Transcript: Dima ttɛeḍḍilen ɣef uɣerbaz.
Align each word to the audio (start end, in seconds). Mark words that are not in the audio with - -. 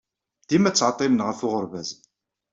Dima 0.49 0.69
ttɛeḍḍilen 0.71 1.25
ɣef 1.27 1.39
uɣerbaz. 1.45 1.89